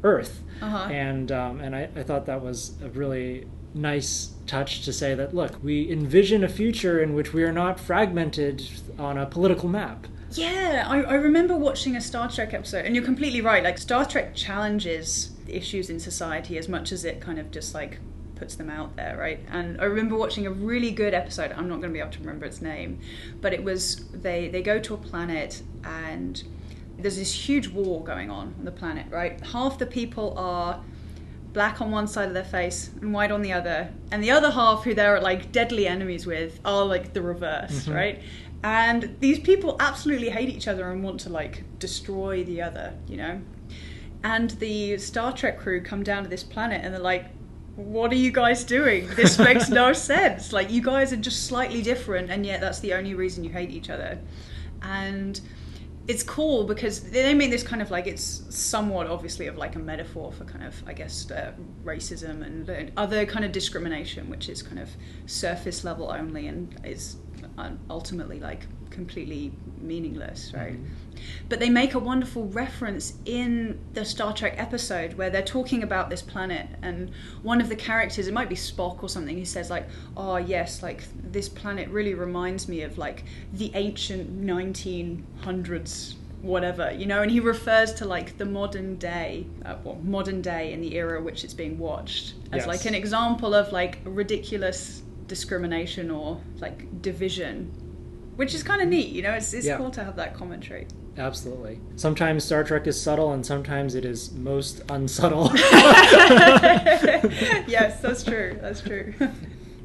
[0.04, 0.42] Earth.
[0.62, 0.88] Uh-huh.
[0.92, 5.34] And, um, and I, I thought that was a really nice touch to say that,
[5.34, 8.62] look, we envision a future in which we are not fragmented
[8.98, 10.06] on a political map.
[10.32, 13.64] Yeah, I, I remember watching a Star Trek episode, and you're completely right.
[13.64, 17.98] Like, Star Trek challenges issues in society as much as it kind of just like
[18.34, 19.40] puts them out there, right?
[19.50, 21.52] And I remember watching a really good episode.
[21.52, 23.00] I'm not going to be able to remember its name,
[23.40, 26.42] but it was they they go to a planet and
[26.98, 29.40] there's this huge war going on on the planet, right?
[29.40, 30.82] Half the people are
[31.52, 34.50] black on one side of their face and white on the other, and the other
[34.50, 37.92] half, who they're like deadly enemies with, are like the reverse, mm-hmm.
[37.92, 38.22] right?
[38.62, 43.16] And these people absolutely hate each other and want to like destroy the other, you
[43.16, 43.40] know?
[44.24, 47.26] And the Star Trek crew come down to this planet and they're like,
[47.76, 49.08] what are you guys doing?
[49.14, 50.52] This makes no sense.
[50.52, 53.70] Like, you guys are just slightly different, and yet that's the only reason you hate
[53.70, 54.18] each other.
[54.82, 55.40] And
[56.08, 59.78] it's cool because they make this kind of like it's somewhat obviously of like a
[59.78, 61.52] metaphor for kind of I guess uh,
[61.84, 64.88] racism and uh, other kind of discrimination, which is kind of
[65.26, 67.16] surface level only and is
[67.90, 70.76] ultimately like completely meaningless, right?
[71.48, 76.10] But they make a wonderful reference in the Star Trek episode where they're talking about
[76.10, 77.10] this planet, and
[77.42, 80.82] one of the characters, it might be Spock or something, he says like, "Oh yes,
[80.82, 87.32] like this planet really reminds me of like the ancient 1900s." whatever you know and
[87.32, 91.42] he refers to like the modern day uh, well, modern day in the era which
[91.42, 92.66] it's being watched as Yes.
[92.68, 97.70] like an example of like ridiculous discrimination or like division
[98.36, 99.76] which is kind of neat you know it's, it's Yeah.
[99.76, 100.86] cool to have that commentary
[101.16, 101.80] Absolutely.
[101.96, 105.50] Sometimes Star Trek is subtle, and sometimes it is most unsubtle.
[107.66, 109.12] yes that's true that's true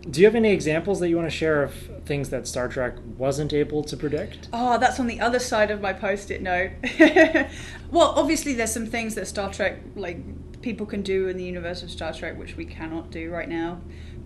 [0.09, 1.73] Do you have any examples that you want to share of
[2.05, 4.49] things that Star Trek wasn't able to predict?
[4.53, 6.71] Oh, that's on the other side of my post-it note.
[7.89, 10.17] well, obviously there's some things that Star Trek like
[10.63, 13.79] people can do in the universe of Star Trek which we cannot do right now.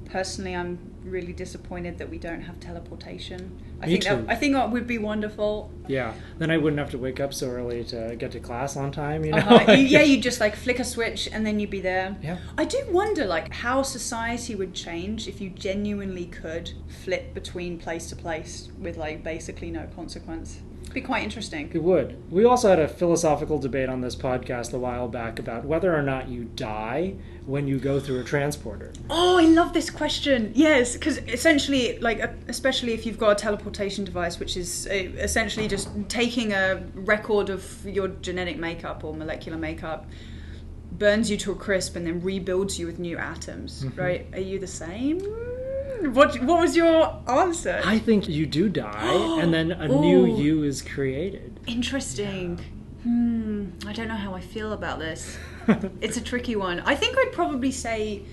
[0.06, 3.60] Personally, I'm really disappointed that we don't have teleportation.
[3.82, 4.10] I Me think too.
[4.26, 5.70] that I think that would be wonderful.
[5.88, 6.14] Yeah.
[6.38, 9.26] Then I wouldn't have to wake up so early to get to class on time,
[9.26, 9.40] you know?
[9.40, 9.72] Uh-huh.
[9.94, 12.16] Yeah, you just like flick a switch and then you'd be there.
[12.22, 12.38] Yeah.
[12.58, 16.72] I do wonder like how society would change if you genuinely could
[17.04, 20.60] flip between place to place with like basically no consequence.
[20.98, 21.70] Be quite interesting.
[21.76, 22.20] It would.
[22.32, 26.02] We also had a philosophical debate on this podcast a while back about whether or
[26.02, 27.14] not you die
[27.46, 28.92] when you go through a transporter.
[29.08, 30.52] Oh, I love this question.
[30.56, 35.68] Yes, because essentially, like, especially if you've got a teleportation device, which is uh, essentially
[35.68, 40.08] just taking a record of your genetic makeup or molecular makeup,
[40.94, 43.86] burns you to a crisp, and then rebuilds you with new atoms.
[43.96, 44.26] Right?
[44.34, 45.20] Are you the same?
[46.02, 47.82] What What was your answer?
[47.84, 50.42] I think you do die, and then a new Ooh.
[50.42, 51.60] you is created.
[51.68, 52.60] Interesting.
[53.04, 53.70] Hmm.
[53.86, 55.38] I don't know how I feel about this.
[56.02, 56.80] It's a tricky one.
[56.82, 58.24] I think I'd probably say,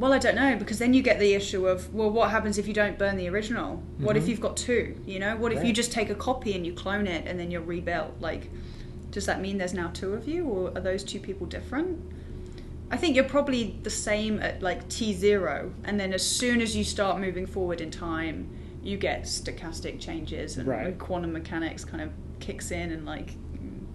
[0.00, 2.66] well, I don't know, because then you get the issue of, well, what happens if
[2.66, 3.76] you don't burn the original?
[3.98, 5.00] What if you've got two?
[5.06, 5.74] You know, what if you Right.
[5.74, 8.14] just take a copy and you clone it and then you're rebuilt?
[8.20, 8.50] Like,
[9.12, 12.00] does that mean there's now two of you, or are those two people different?
[12.90, 16.74] I think you're probably the same at like T zero, and then as soon as
[16.76, 18.48] you start moving forward in time,
[18.82, 20.98] you get stochastic changes and Right.
[20.98, 23.34] quantum mechanics kind of kicks in, and like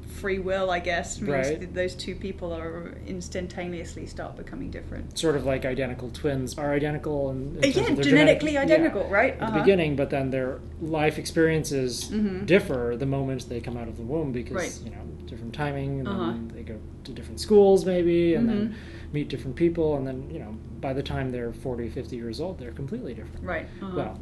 [0.07, 1.73] free will, I guess, means Right.
[1.73, 5.17] those two people are instantaneously start becoming different.
[5.17, 9.33] Sort of like identical twins are identical and yeah, genetically identical, right?
[9.33, 9.51] At Uh-huh.
[9.53, 12.45] the beginning, but then their life experiences Mhm.
[12.45, 14.79] differ the moment they come out of the womb because Right.
[14.85, 15.02] you know
[15.33, 16.31] different timing, and Uh-huh.
[16.31, 19.13] then they go to different schools maybe, and then Mhm.
[19.13, 22.59] meet different people, and then you know by the time they're 40, 50 years old,
[22.59, 23.43] they're completely different.
[23.43, 23.67] Right.
[23.81, 23.93] uh-huh.
[23.97, 24.19] Well,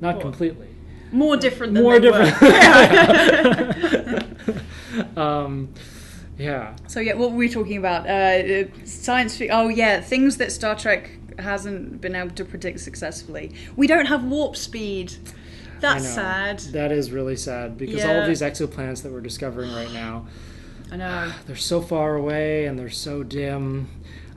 [0.00, 0.68] not Well, completely.
[1.12, 2.40] more different than More they different.
[2.40, 4.22] were.
[5.20, 5.68] um,
[6.38, 6.74] yeah.
[6.86, 8.06] So yeah, what were we talking about?
[8.08, 9.36] Uh, uh, science.
[9.36, 13.52] Fi- oh yeah, things that Star Trek hasn't been able to predict successfully.
[13.76, 15.14] We don't have warp speed.
[15.80, 16.60] That's sad.
[16.72, 20.26] That is really sad because all of these exoplanets that we're discovering right now,
[20.90, 21.32] I know.
[21.46, 23.88] they're so far away and they're so dim.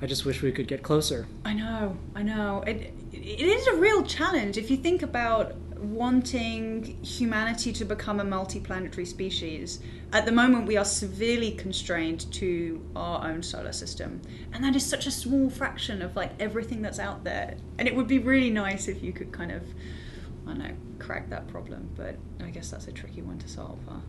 [0.02, 1.28] I just wish we could get closer.
[1.44, 2.64] I know, I know.
[2.68, 8.24] It, it is a real challenge if you think about wanting humanity to become a
[8.24, 9.80] multi-planetary species.
[10.14, 14.22] At the moment, we are severely constrained to our own solar system,
[14.54, 17.56] and that is such a small fraction of like everything that's out there.
[17.78, 19.64] And it would be really nice if you could kind of,
[20.46, 21.90] I don't know, crack that problem.
[21.96, 24.00] But I guess that's a tricky one to solve, huh?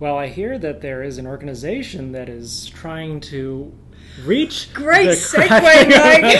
[0.00, 3.72] Well, I hear that there is an organization that is trying to
[4.24, 4.72] reach.
[4.72, 6.30] Great the segue, cracking-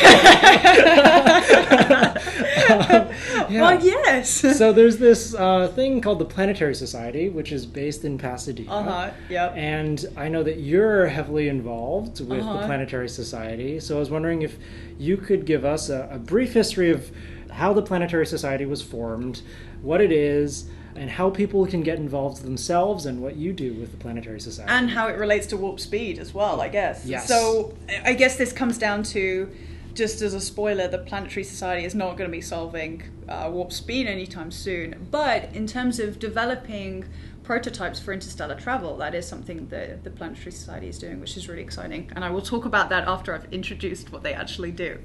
[3.51, 3.63] Yeah.
[3.63, 4.29] Well, yes.
[4.59, 8.71] so there's this uh, thing called the Planetary Society, which is based in Pasadena.
[8.71, 9.11] uh huh.
[9.31, 9.53] Yep.
[9.57, 12.67] And I know that you're heavily involved with the Uh-huh.
[12.67, 13.81] Planetary Society.
[13.81, 14.57] So I was wondering if
[14.99, 17.11] you could give us a, a brief history of
[17.51, 19.41] how the Planetary Society was formed,
[19.81, 23.93] what it is, and how people can get involved themselves, and what you do with
[23.93, 24.71] the Planetary Society.
[24.71, 27.07] and how it relates to warp speed as well, I guess.
[27.07, 27.29] Yes.
[27.29, 29.49] So I guess this comes down to,
[29.95, 33.73] just as a spoiler, the Planetary Society is not going to be solving uh, warp
[33.73, 35.07] speed anytime soon.
[35.11, 37.05] But in terms of developing
[37.45, 41.49] prototypes for interstellar travel, that is something that the Planetary Society is doing, which is
[41.49, 42.11] really exciting.
[42.15, 44.99] And I will talk about that after I've introduced what they actually do.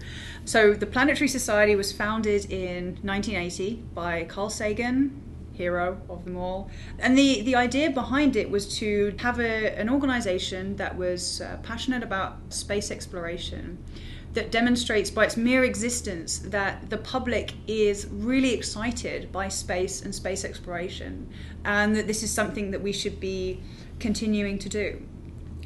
[0.43, 5.21] So the Planetary Society was founded in 1980 by Carl Sagan,
[5.53, 6.69] hero of them all.
[6.99, 11.57] And the, the idea behind it was to have a, an organization that was uh,
[11.63, 13.77] passionate about space exploration
[14.33, 20.13] that demonstrates by its mere existence that the public is really excited by space and
[20.13, 21.29] space exploration
[21.65, 23.61] and that this is something that we should be
[23.99, 25.01] continuing to do.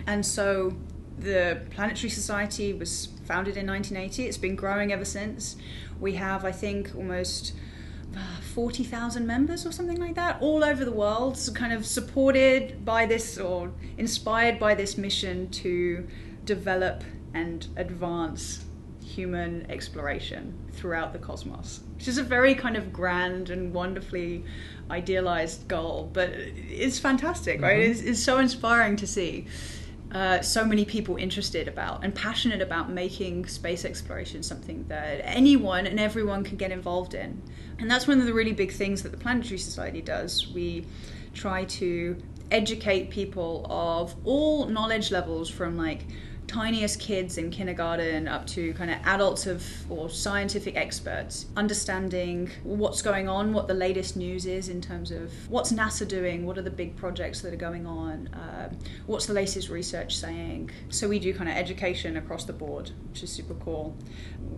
[0.05, 0.75] And so
[1.17, 4.25] the Planetary Society was founded in 1980.
[4.25, 5.55] It's been growing ever since.
[5.99, 7.53] We have, I think, almost
[8.57, 13.05] 40,000 members or something like that all over the world, so kind of supported by
[13.05, 16.07] this or inspired by this mission to
[16.43, 17.03] develop
[17.35, 18.65] and advance
[19.05, 24.43] human exploration throughout the cosmos, which is a very kind of grand and wonderfully
[24.89, 27.77] idealized goal, but it's fantastic, right?
[27.85, 27.89] Mhm.
[27.91, 29.45] It's, it's so inspiring to see
[30.11, 35.85] uh, so many people interested about and passionate about making space exploration something that anyone
[35.85, 37.41] and everyone can get involved in.
[37.79, 40.47] And that's one of the really big things that the Planetary Society does.
[40.53, 40.85] We
[41.33, 42.17] try to
[42.51, 46.05] educate people of all knowledge levels from like
[46.47, 53.01] tiniest kids in kindergarten up to kind of adults of or scientific experts understanding what's
[53.01, 56.61] going on what the latest news is in terms of what's nasa doing what are
[56.61, 58.69] the big projects that are going on uh,
[59.05, 60.69] what's the latest research saying.
[60.89, 63.95] So we do kind of education across the board which is super cool.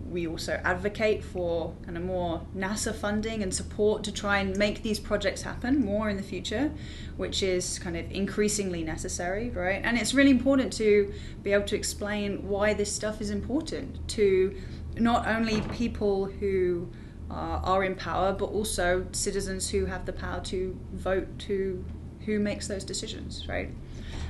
[0.08, 4.82] We also advocate for kind of more nasa funding and support to try and make
[4.82, 6.72] these projects happen more in the future
[7.16, 9.80] which is kind of increasingly necessary right?
[9.84, 14.54] And it's really important to be able to explain why this stuff is important to
[14.98, 16.88] not only people who
[17.30, 21.84] uh, are in power, but also citizens who have the power to vote to
[22.26, 23.70] who makes those decisions, right?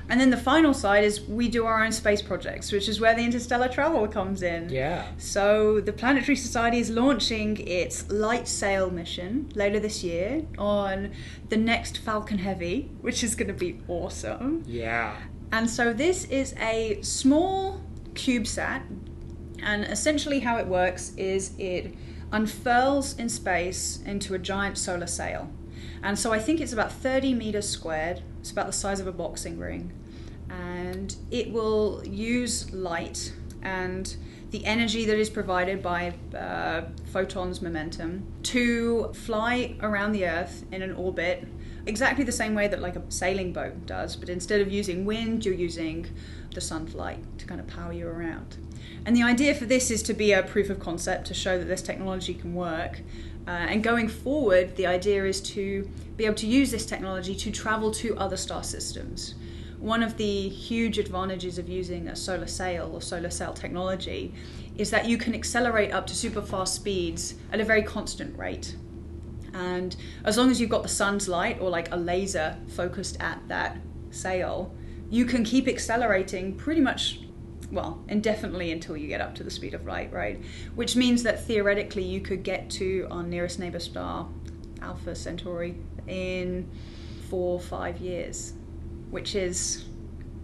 [0.08, 3.14] And then the final side is we do our own space projects, which is where
[3.14, 4.68] the interstellar travel comes in.
[4.68, 5.06] yeah.
[5.18, 11.12] So the Planetary Society is launching its LightSail mission later this year on
[11.48, 14.64] the next Falcon Heavy, which is going to be awesome.
[14.66, 15.16] Yeah.
[15.52, 17.80] And so this is a small
[18.14, 18.82] CubeSat,
[19.62, 21.94] and essentially how it works is it
[22.32, 25.50] unfurls in space into a giant solar sail.
[26.02, 28.22] And so I think it's about 30 meters squared.
[28.40, 29.92] It's about the size of a boxing ring.
[30.48, 33.32] And it will use light
[33.62, 34.16] and
[34.50, 36.82] the energy that is provided by uh,
[37.12, 41.46] photons momentum to fly around the Earth in an orbit
[41.86, 45.44] exactly the same way that like a sailing boat does, but instead of using wind,
[45.44, 46.06] you're using
[46.54, 48.56] the sunlight to kind of power you around.
[49.06, 51.66] And the idea for this is to be a proof of concept to show that
[51.66, 53.00] this technology can work.
[53.46, 57.50] Uh, and going forward, the idea is to be able to use this technology to
[57.50, 59.34] travel to other star systems.
[59.78, 64.34] One of the huge advantages of using a solar sail or solar sail technology
[64.76, 68.76] is that you can accelerate up to super fast speeds at a very constant rate.
[69.54, 73.46] And as long as you've got the sun's light or like a laser focused at
[73.48, 73.78] that
[74.10, 74.74] sail,
[75.10, 77.20] you can keep accelerating pretty much,
[77.72, 80.40] well, indefinitely until you get up to the speed of light, right?
[80.74, 84.28] Which means that theoretically you could get to our nearest neighbor star,
[84.80, 86.70] Alpha Centauri, in
[87.28, 88.54] four or five years,
[89.10, 89.84] which is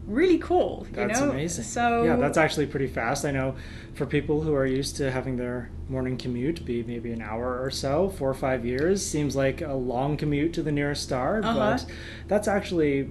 [0.06, 0.86] really cool.
[0.92, 1.30] That's know?
[1.30, 1.64] amazing.
[1.64, 3.24] So yeah, that's actually pretty fast.
[3.24, 3.56] I know
[3.94, 7.70] for people who are used to having their morning commute be maybe an hour or
[7.70, 11.54] so, four or five years seems like a long commute to the nearest star, Uh-huh.
[11.54, 11.86] but
[12.28, 13.10] that's actually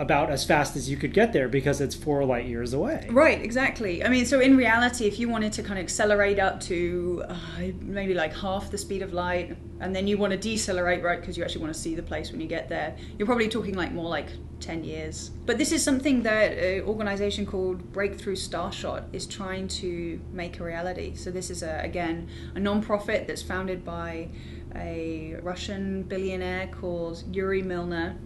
[0.00, 3.06] about as fast as you could get there because it's four light years away.
[3.10, 4.02] Right, exactly.
[4.02, 7.36] I mean, so in reality, if you wanted to kind of accelerate up to uh,
[7.80, 11.36] maybe like half the speed of light, and then you want to decelerate, right, because
[11.36, 13.92] you actually want to see the place when you get there, you're probably talking like
[13.92, 14.28] more like
[14.60, 15.32] 10 years.
[15.44, 20.64] But this is something that an organization called Breakthrough Starshot is trying to make a
[20.64, 21.14] reality.
[21.14, 24.28] So this is, a, again, a non-profit that's founded by
[24.76, 28.16] a Russian billionaire called Yuri Milner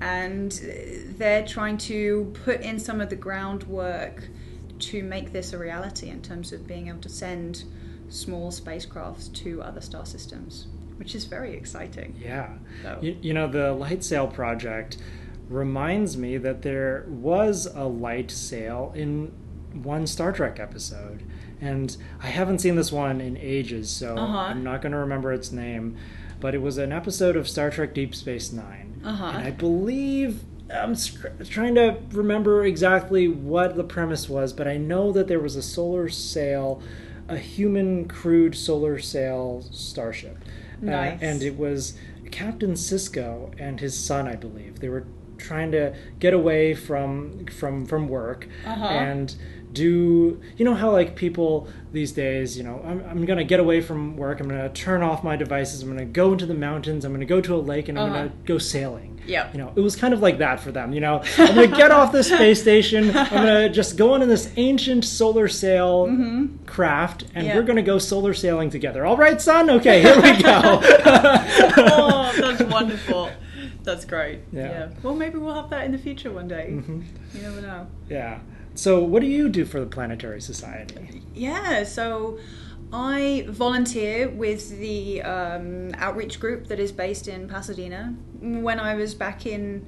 [0.00, 0.52] and
[1.18, 4.28] they're trying to put in some of the groundwork
[4.80, 7.64] to make this a reality in terms of being able to send
[8.08, 12.14] small spacecrafts to other star systems, which is very exciting.
[12.20, 12.50] Yeah.
[12.82, 14.98] So- You, you know, the LightSail project
[15.48, 19.32] reminds me that there was a light sail in
[19.82, 21.22] one Star Trek episode.
[21.64, 24.38] And I haven't seen this one in ages, so Uh-huh.
[24.38, 25.96] I'm not going to remember its name.
[26.40, 29.00] But it was an episode of Star Trek Deep Space Nine.
[29.04, 29.24] Uh-huh.
[29.34, 30.42] And I believe.
[30.74, 30.94] I'm
[31.44, 35.62] trying to remember exactly what the premise was, but I know that there was a
[35.62, 36.82] solar sail,
[37.28, 40.38] a human crewed solar sail starship.
[40.84, 41.96] Uh, and it was
[42.30, 44.80] Captain Sisko and his son, I believe.
[44.80, 45.06] They were
[45.38, 48.84] trying to get away from from from work Uh-huh.
[48.86, 49.34] and
[49.74, 53.80] do you know how like people these days you know I'm, I'm gonna get away
[53.80, 57.12] from work i'm gonna turn off my devices i'm gonna go into the mountains i'm
[57.12, 58.16] gonna go to a lake and i'm Uh-huh.
[58.28, 59.50] gonna go sailing Yeah.
[59.52, 61.90] you know it was kind of like that for them you know i'm gonna get
[61.90, 66.06] off this space station i'm gonna just go into this ancient solar sail
[66.66, 67.56] craft and Yeah.
[67.56, 70.60] we're gonna go solar sailing together all right son okay here we go
[71.76, 73.30] oh, that's wonderful.
[73.82, 74.40] That's great.
[74.50, 74.88] Yeah.
[75.02, 76.68] Well, maybe we'll have that in the future one day.
[76.70, 77.04] Mhm.
[77.34, 77.86] You never know.
[78.08, 78.38] yeah
[78.74, 82.38] so what do you do for the planetary society Yeah, so
[82.92, 88.14] I volunteer with the um, outreach group that is based in Pasadena.
[88.40, 89.84] When I was back in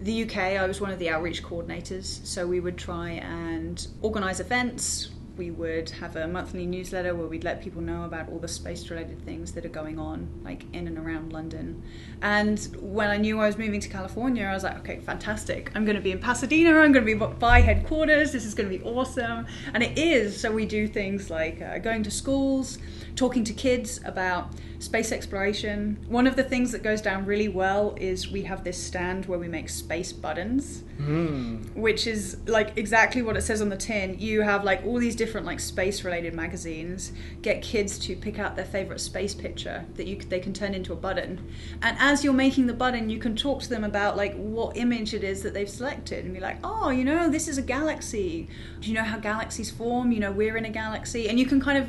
[0.00, 2.24] the UK, I was one of the outreach coordinators.
[2.24, 5.10] So we would try and organise events.
[5.36, 8.88] We would have a monthly newsletter where we'd let people know about all the space
[8.90, 11.82] related things that are going on, like in and around London.
[12.22, 15.70] And when I knew I was moving to California, I was like, okay, fantastic.
[15.74, 16.70] I'm going to be in Pasadena.
[16.70, 18.32] I'm going to be by headquarters.
[18.32, 19.46] This is going to be awesome.
[19.74, 20.40] And it is.
[20.40, 22.78] So we do things like uh, going to schools,
[23.14, 25.98] talking to kids about space exploration.
[26.08, 29.38] One of the things that goes down really well is we have this stand where
[29.38, 31.56] we make space buttons Hmm.
[31.74, 34.18] which is like exactly what it says on the tin.
[34.18, 37.12] You have like all these different like space related magazines.
[37.42, 40.92] Get kids to pick out their favorite space picture that you they can turn into
[40.92, 41.46] a button.
[41.82, 45.14] And as you're making the button, you can talk to them about like what image
[45.14, 48.48] it is that they've selected and be like, "Oh, you know, this is a galaxy.
[48.80, 50.12] Do you know how galaxies form?
[50.12, 51.88] You know, we're in a galaxy." And you can kind of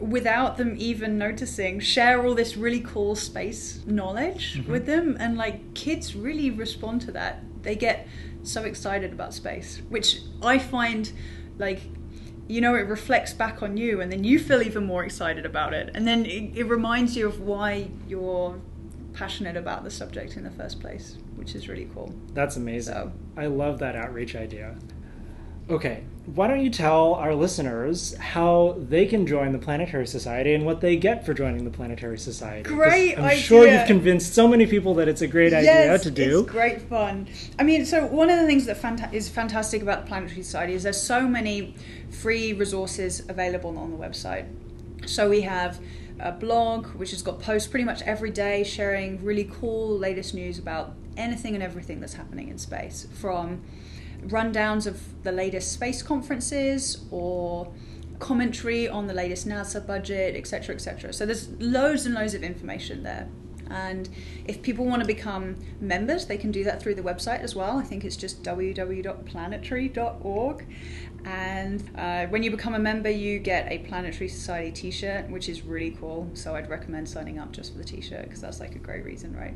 [0.00, 4.66] without them even noticing share all this really cool space knowledge Mhm.
[4.66, 8.08] with them and like kids really respond to that they get
[8.42, 11.12] so excited about space which i find
[11.58, 11.82] like
[12.48, 15.72] you know it reflects back on you and then you feel even more excited about
[15.72, 18.58] it and then it, it reminds you of why you're
[19.12, 22.94] passionate about the subject in the first place which is really cool That's amazing.
[22.94, 24.76] So- I love that outreach idea.
[25.70, 26.02] Okay,
[26.34, 30.80] why don't you tell our listeners how they can join the Planetary Society and what
[30.80, 34.92] they get for joining the Planetary society Great I'm sure you've convinced so many people
[34.94, 36.40] that it's a great idea to do.
[36.40, 37.28] It's great fun.
[37.58, 40.74] I mean, so one of the things that fanta- is fantastic about the Planetary Society
[40.74, 41.74] is there's so many
[42.12, 44.46] free resources available on the website.
[45.06, 45.80] So we have
[46.20, 50.58] a blog which has got posts pretty much every day sharing really cool latest news
[50.58, 53.62] about anything and everything that's happening in space from
[54.26, 57.72] rundowns of the latest space conferences or
[58.20, 61.12] commentary on the latest NASA budget, etc., etc.
[61.12, 63.28] So there's loads and loads of information there.
[63.68, 64.08] And
[64.46, 67.78] if people want to become members, they can do that through the website as well.
[67.78, 70.66] I think it's just www.planetary.org.
[71.24, 75.48] And uh, when you become a member, you get a Planetary Society t shirt, which
[75.48, 76.28] is really cool.
[76.34, 79.04] So I'd recommend signing up just for the t shirt because that's like a great
[79.04, 79.54] reason, right?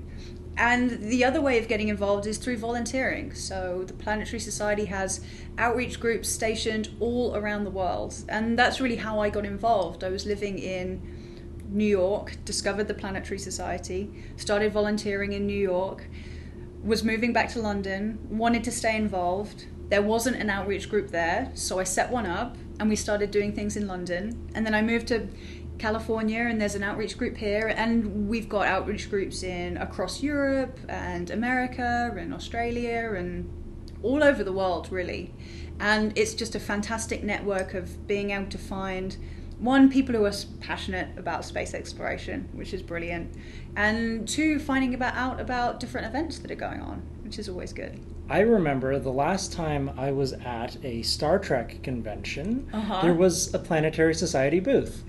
[0.56, 3.34] And the other way of getting involved is through volunteering.
[3.34, 5.20] So the Planetary Society has
[5.58, 8.14] outreach groups stationed all around the world.
[8.28, 10.04] And that's really how I got involved.
[10.04, 11.02] I was living in
[11.68, 16.06] New York, discovered the Planetary Society, started volunteering in New York,
[16.82, 19.66] was moving back to London, wanted to stay involved.
[19.88, 23.52] There wasn't an outreach group there, so I set one up and we started doing
[23.52, 24.48] things in London.
[24.54, 25.28] And then I moved to
[25.78, 30.78] California and there's an outreach group here and we've got outreach groups in across Europe
[30.88, 33.50] and America and Australia and
[34.02, 35.32] all over the world, really.
[35.78, 39.16] And it's just a fantastic network of being able to find
[39.58, 43.34] one, people who are passionate about space exploration, which is brilliant,
[43.74, 47.72] and two, finding about out about different events that are going on, which is always
[47.72, 47.98] good.
[48.30, 53.02] I remember the last time I was at a Star Trek convention, Uh-huh.
[53.02, 55.02] there was a Planetary Society booth.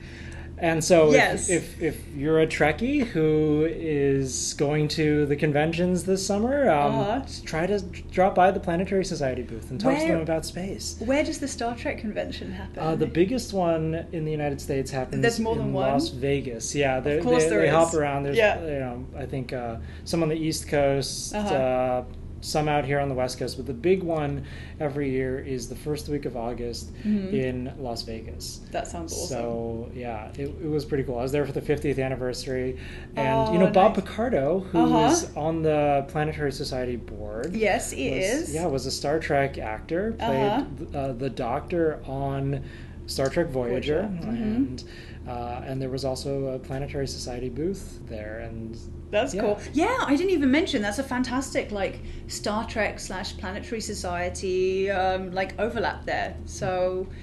[0.59, 1.49] And so, Yes.
[1.49, 6.95] if, if, if you're a Trekkie who is going to the conventions this summer, um,
[6.95, 7.21] Uh-huh.
[7.45, 7.79] try to
[8.11, 10.95] drop by the Planetary Society booth and talk to them about space.
[10.99, 12.79] Where does the Star Trek convention happen?
[12.81, 15.91] Uh, the biggest one in the United States happens There's more in than one?
[15.91, 16.73] Las Vegas.
[16.73, 17.73] Yeah, they, course they, there they is.
[17.73, 18.23] hop around.
[18.23, 18.59] There's, Yeah.
[18.61, 22.03] you know, I think uh, some on the East Coast, Uh-huh.
[22.47, 23.57] Some out here on the West Coast.
[23.57, 24.45] But the big one
[24.79, 27.33] every year is the first week of August Mhm.
[27.33, 28.61] in Las Vegas.
[28.71, 29.27] that sounds awesome.
[29.37, 31.19] So yeah, it, it was pretty cool.
[31.19, 32.77] I was there for the 50th anniversary,
[33.15, 33.95] and you know Oh, Bob.
[33.95, 35.11] Picardo, who Uh-huh.
[35.11, 37.53] is on the Planetary Society board.
[37.53, 38.53] yes, he was- is.
[38.55, 40.13] Yeah, was a Star Trek actor.
[40.17, 40.97] Played Uh-huh.
[40.97, 42.61] uh, the Doctor on
[43.07, 44.29] Star Trek Voyager, Voyager, mhm.
[44.29, 44.83] and
[45.27, 48.77] uh, and there was also a Planetary Society booth there, and
[49.09, 49.41] That's Yeah.
[49.41, 49.59] cool.
[49.73, 55.31] Yeah, I didn't even mention that's a fantastic like Star Trek slash Planetary Society um,
[55.31, 56.35] like overlap there.
[56.45, 57.13] So Robert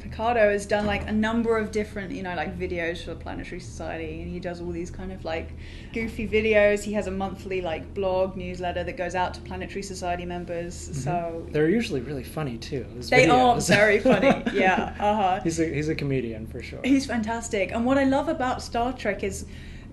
[0.00, 3.60] Picardo has done like a number of different you know like videos for the Planetary
[3.60, 5.50] Society, and he does all these kind of like
[5.92, 6.82] goofy videos.
[6.82, 10.74] He has a monthly like blog newsletter that goes out to Planetary Society members.
[11.04, 12.86] So they're usually really funny too.
[13.10, 13.68] they are videos.
[13.68, 14.42] very funny.
[14.56, 14.94] Yeah.
[14.98, 15.40] Uh huh.
[15.42, 16.80] he's a he's a comedian for sure.
[16.82, 17.72] He's fantastic.
[17.72, 19.44] And what I love about Star Trek is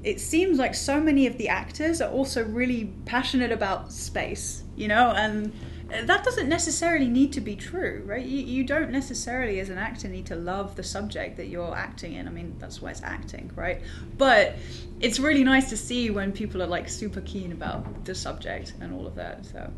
[0.03, 4.87] it seems like so many of the actors are also really passionate about space, you
[4.87, 5.51] know, and
[6.01, 8.25] that doesn't necessarily need to be true, right?
[8.25, 12.13] You, you don't necessarily, as an actor, need to love the subject that you're acting
[12.13, 12.27] in.
[12.27, 13.81] I mean, that's why it's acting, right?
[14.17, 14.55] But
[14.99, 18.93] it's really nice to see when people are like super keen about the subject and
[18.93, 19.45] all of that.
[19.45, 19.71] So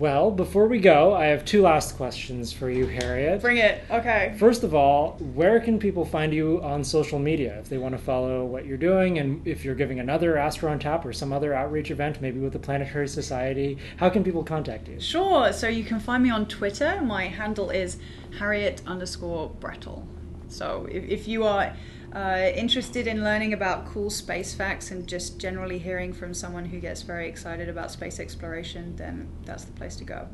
[0.00, 3.42] Well, before we go, I have two last questions for you, Harriet.
[3.42, 3.84] bring it.
[3.90, 4.34] Okay.
[4.38, 8.02] First of all, where can people find you on social media if they want to
[8.02, 11.52] follow what you're doing and if you're giving another Astro on Tap or some other
[11.52, 13.76] outreach event, maybe with the Planetary Society?
[13.98, 14.98] How can people contact you?
[14.98, 15.52] Sure.
[15.52, 17.02] So you can find me on Twitter.
[17.02, 17.98] My handle is
[18.38, 20.06] Harriet underscore Brettle.
[20.48, 21.76] So if, if you are
[22.14, 26.80] uh, interested in learning about cool space facts and just generally hearing from someone who
[26.80, 30.28] gets very excited about space exploration, then that's the place to go.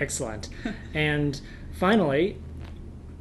[0.00, 0.48] Excellent.
[0.94, 1.40] and
[1.72, 2.38] finally,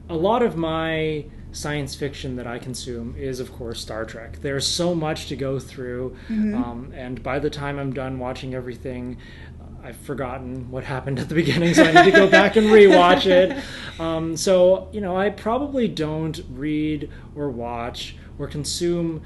[0.09, 4.41] a lot of my science fiction that I consume is, of course, Star Trek.
[4.41, 9.17] There's so much to go through, um, and by the time I'm done watching everything,
[9.83, 13.25] I've forgotten what happened at the beginning, so I need to go back and rewatch
[13.25, 13.61] it.
[13.99, 19.21] Um, so, you know, I probably don't read or watch or consume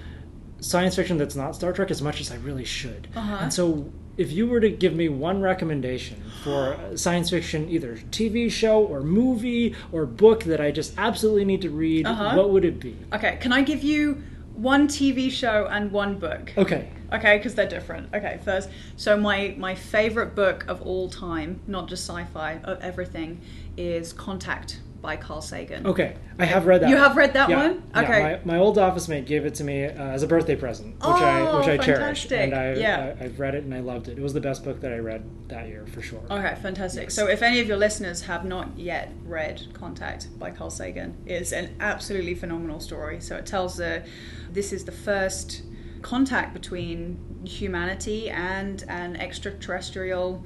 [0.60, 3.08] science fiction that's not Star Trek as much as I really should.
[3.16, 3.38] Uh-huh.
[3.44, 8.52] And so, if you were to give me one recommendation for science fiction, either TV
[8.52, 12.36] show or movie or book that I just absolutely need to read, Uh-huh.
[12.36, 12.98] what would it be?
[13.14, 14.22] Okay, can I give you
[14.58, 16.52] one TV show and one book?
[16.58, 16.90] Okay.
[17.14, 18.14] Okay, because they're different.
[18.14, 23.40] Okay, first, so my my favorite book of all time, not just sci-fi, of everything,
[23.78, 25.86] is Contact by Carl Sagan.
[25.86, 26.16] Okay.
[26.40, 26.90] I have read that.
[26.90, 27.04] You one.
[27.04, 27.84] have read that Yeah, one?
[27.94, 28.02] yeah.
[28.02, 28.40] Okay.
[28.46, 31.06] My, my old office mate gave it to me uh, as a birthday present, which
[31.06, 32.40] I Oh, which I cherish, fantastic.
[32.40, 33.16] and I, Yeah.
[33.20, 34.18] I I've read it and I loved it.
[34.18, 36.22] It was the best book that I read that year for sure.
[36.30, 37.04] Okay, fantastic.
[37.04, 37.14] Yes.
[37.14, 41.52] So, if any of your listeners have not yet read Contact by Carl Sagan, it's
[41.52, 43.22] an absolutely phenomenal story.
[43.22, 44.04] So, it tells the
[44.52, 45.64] this is the first
[46.02, 50.44] contact between humanity and an extraterrestrial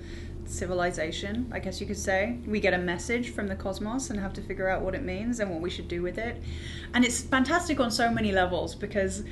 [0.51, 2.37] civilization, I guess you could say.
[2.45, 5.39] We get a message from the cosmos and have to figure out what it means
[5.39, 6.41] and what we should do with it.
[6.93, 9.23] And it's fantastic on so many levels because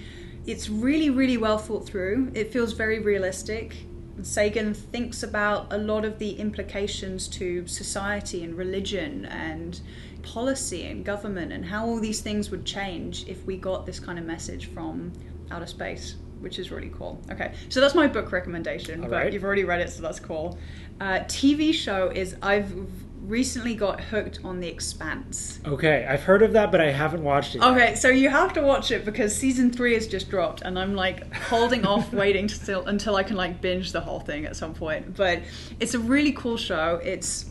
[0.45, 2.32] it's really, really well thought through.
[2.34, 3.76] It feels very realistic.
[4.22, 9.80] Sagan thinks about a lot of the implications to society and religion and
[10.24, 14.20] policy and government and how all these things would change if we got this kind
[14.20, 15.11] of message from
[15.51, 17.22] outer space, which is really cool.
[17.32, 19.34] Okay, so that's my book recommendation, All but right.
[19.34, 20.58] you've already read it, so that's cool.
[21.00, 22.74] Uh, TV show is I've
[23.22, 25.60] recently got hooked on The Expanse.
[25.66, 27.62] Okay, I've heard of that, but I haven't watched it.
[27.62, 27.68] yet.
[27.72, 30.96] Okay, so you have to watch it because season three has just dropped, and I'm
[30.96, 34.56] like holding off, waiting to still until I can like binge the whole thing at
[34.56, 35.16] some point.
[35.16, 35.42] But
[35.80, 37.00] it's a really cool show.
[37.04, 37.46] It's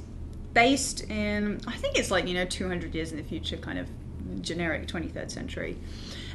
[0.54, 3.88] based in, I think it's like you know 200 years in the future, kind of
[4.42, 5.78] generic 23rd century,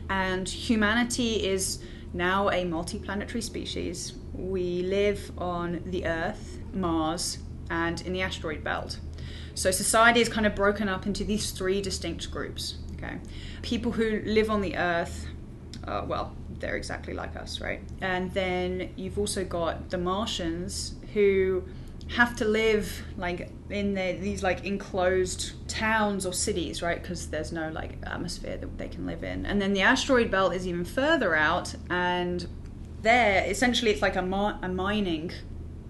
[0.09, 1.79] and humanity is
[2.13, 4.13] now a multi-planetary species.
[4.33, 7.39] We live on the Earth, Mars,
[7.69, 8.99] and in the asteroid belt.
[9.55, 12.77] So society is kind of broken up into these three distinct groups.
[12.95, 13.17] Okay,
[13.61, 15.27] people who live on the Earth,
[15.85, 17.81] uh, well, they're exactly like us, right?
[18.01, 21.63] And then you've also got the Martians who
[22.09, 27.01] have to live like in the, these like enclosed towns or cities, right?
[27.01, 29.45] Because there's no like atmosphere that they can live in.
[29.45, 32.47] And then the asteroid belt is even further out, and
[33.01, 35.31] there essentially it's like a, mi- a mining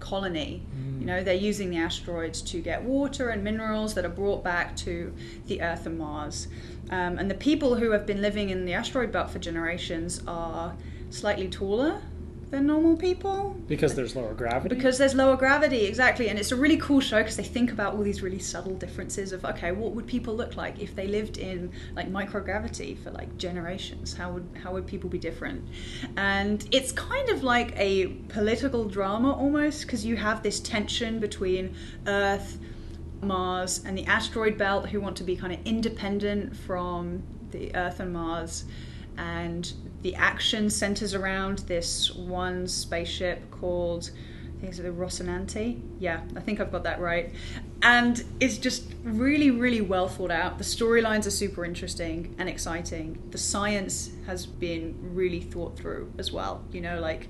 [0.00, 0.62] colony.
[1.04, 4.74] You know, they're using the asteroids to get water and minerals that are brought back
[4.78, 5.14] to
[5.46, 6.48] the Earth and Mars.
[6.88, 10.74] Um, and the people who have been living in the asteroid belt for generations are
[11.10, 12.00] slightly taller
[12.50, 13.56] than normal people.
[13.66, 14.74] Because there's lower gravity.
[14.74, 16.28] because there's lower gravity exactly.
[16.28, 19.32] And it's a really cool show because they think about all these really subtle differences
[19.32, 23.36] of okay what would people look like if they lived in like microgravity for like
[23.38, 24.14] generations?
[24.14, 25.66] How would how would people be different?
[26.16, 31.74] And it's kind of like a political drama almost because you have this tension between
[32.06, 32.58] earth
[33.22, 38.00] mars and the asteroid belt who want to be kind of independent from the earth
[38.00, 38.64] and mars.
[39.16, 39.72] And
[40.04, 44.10] the action centers around this one spaceship called
[44.44, 45.80] I think it's the Rocinante.
[45.98, 47.32] Yeah, I think I've got that right.
[47.82, 50.58] And it's just really, really well thought out.
[50.58, 53.18] The storylines are super interesting and exciting.
[53.30, 56.62] The science has been really thought through as well.
[56.70, 57.28] You know, like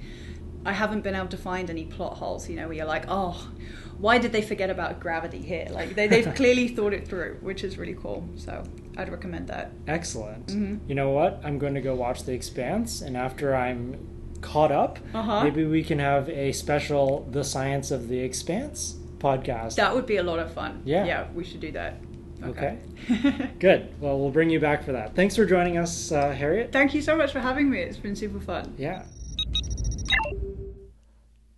[0.66, 3.50] I haven't been able to find any plot holes, you know, where you're like, oh,
[3.98, 5.68] why did they forget about gravity here?
[5.70, 8.28] Like they, they've clearly thought it through, which is really cool.
[8.36, 8.64] So
[8.96, 9.72] I'd recommend that.
[9.86, 10.46] Excellent.
[10.48, 10.88] Mm-hmm.
[10.88, 11.40] You know what?
[11.44, 13.98] I'm going to go watch The Expanse, and after I'm
[14.40, 15.42] caught up, Uh-huh.
[15.44, 19.76] maybe we can have a special The Science of the Expanse podcast.
[19.76, 20.82] That would be a lot of fun.
[20.84, 21.04] Yeah.
[21.04, 21.96] Yeah, we should do that.
[22.42, 22.78] Okay.
[23.58, 23.94] Good.
[24.00, 25.14] Well, we'll bring you back for that.
[25.16, 26.72] Thanks for joining us, uh, Harriet.
[26.72, 27.80] Thank you so much for having me.
[27.80, 28.74] It's been super fun.
[28.76, 29.04] Yeah.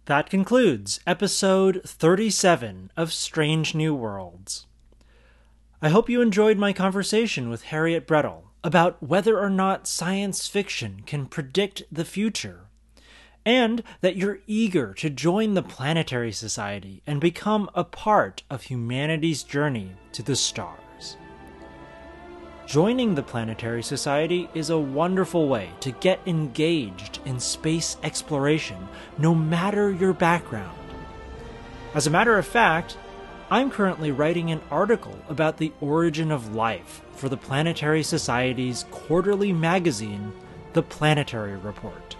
[0.05, 4.67] That concludes episode 37 of Strange New Worlds.
[5.87, 11.03] I hope you enjoyed my conversation with Harriet Brettle about whether or not science fiction
[11.07, 12.63] can predict the future,
[13.45, 19.45] and that you're eager to join the Planetary Society and become a part of humanity's
[19.45, 21.17] journey to the stars.
[22.67, 29.37] Joining the Planetary Society is a wonderful way to get engaged in space exploration, no
[29.37, 30.77] matter your background.
[31.95, 32.99] As a matter of fact,
[33.49, 39.53] I'm currently writing an article about the origin of life for the Planetary Society's quarterly
[39.53, 40.33] magazine,
[40.73, 42.17] The Planetary Report.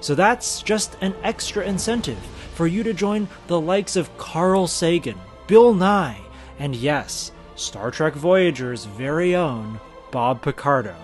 [0.00, 2.18] So that's just an extra incentive
[2.54, 6.20] for you to join the likes of Carl Sagan, Bill Nye,
[6.58, 9.78] and yes, Star Trek Voyager's very own
[10.10, 10.96] Bob Picardo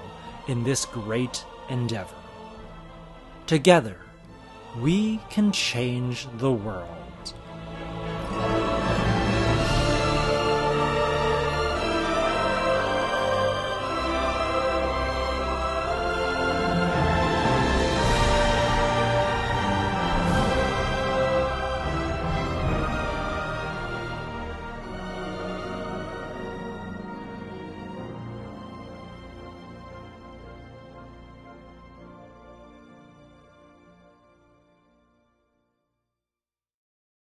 [0.49, 2.17] in this great endeavor.
[3.47, 3.99] Together,
[4.81, 7.02] we can change the world.